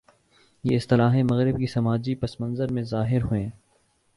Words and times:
یہ 0.63 0.75
اصطلاحیں 0.75 1.23
مغرب 1.23 1.59
کے 1.59 1.67
سماجی 1.67 2.15
پس 2.15 2.39
منظر 2.39 2.71
میں 2.71 2.83
ظاہر 2.83 3.21
ہوئیں۔ 3.21 3.49